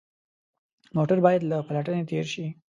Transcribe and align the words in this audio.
موټر 0.95 1.17
باید 1.25 1.41
له 1.51 1.57
پلټنې 1.67 2.03
تېر 2.09 2.25
شي. 2.33 2.45